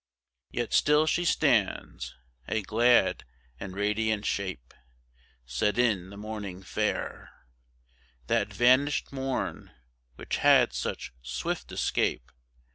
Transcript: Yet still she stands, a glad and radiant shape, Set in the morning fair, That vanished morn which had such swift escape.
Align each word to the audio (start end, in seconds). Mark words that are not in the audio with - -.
Yet 0.49 0.73
still 0.73 1.05
she 1.05 1.23
stands, 1.25 2.15
a 2.47 2.63
glad 2.63 3.23
and 3.59 3.75
radiant 3.75 4.25
shape, 4.25 4.73
Set 5.45 5.77
in 5.77 6.09
the 6.09 6.17
morning 6.17 6.63
fair, 6.63 7.29
That 8.25 8.51
vanished 8.51 9.11
morn 9.11 9.69
which 10.15 10.37
had 10.37 10.73
such 10.73 11.13
swift 11.21 11.71
escape. 11.71 12.31